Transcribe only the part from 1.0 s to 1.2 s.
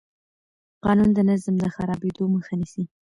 د